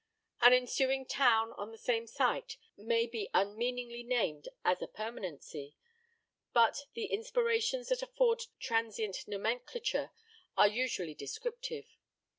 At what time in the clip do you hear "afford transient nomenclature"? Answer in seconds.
8.01-10.09